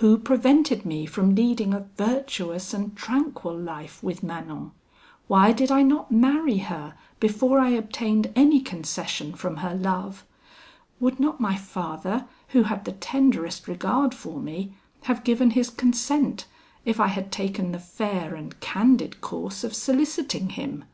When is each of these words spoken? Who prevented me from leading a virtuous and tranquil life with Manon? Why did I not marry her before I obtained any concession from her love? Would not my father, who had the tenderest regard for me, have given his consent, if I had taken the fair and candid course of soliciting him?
Who 0.00 0.16
prevented 0.16 0.86
me 0.86 1.04
from 1.04 1.34
leading 1.34 1.74
a 1.74 1.84
virtuous 1.98 2.72
and 2.72 2.96
tranquil 2.96 3.54
life 3.54 4.02
with 4.02 4.22
Manon? 4.22 4.72
Why 5.28 5.52
did 5.52 5.70
I 5.70 5.82
not 5.82 6.10
marry 6.10 6.56
her 6.60 6.94
before 7.20 7.58
I 7.60 7.68
obtained 7.72 8.32
any 8.34 8.60
concession 8.60 9.34
from 9.34 9.58
her 9.58 9.74
love? 9.74 10.24
Would 10.98 11.20
not 11.20 11.40
my 11.40 11.56
father, 11.56 12.26
who 12.56 12.62
had 12.62 12.86
the 12.86 12.92
tenderest 12.92 13.68
regard 13.68 14.14
for 14.14 14.40
me, 14.40 14.72
have 15.02 15.24
given 15.24 15.50
his 15.50 15.68
consent, 15.68 16.46
if 16.86 16.98
I 16.98 17.08
had 17.08 17.30
taken 17.30 17.72
the 17.72 17.78
fair 17.78 18.34
and 18.34 18.58
candid 18.60 19.20
course 19.20 19.62
of 19.62 19.74
soliciting 19.76 20.48
him? 20.48 20.86